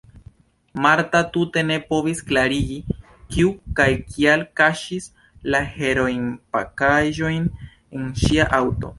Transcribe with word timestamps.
Marta 0.83 1.19
tute 1.33 1.63
ne 1.71 1.75
povis 1.89 2.21
klarigi, 2.29 2.77
kiu 3.35 3.51
kaj 3.79 3.87
kial 4.13 4.45
kaŝis 4.61 5.05
la 5.57 5.61
heroinpakaĵojn 5.75 7.45
en 7.99 8.09
ŝia 8.23 8.49
aŭto. 8.61 8.89